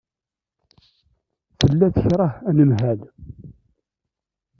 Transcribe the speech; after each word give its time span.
Tella 1.59 1.87
tekṛeh 1.95 2.33
anemhal. 2.49 2.99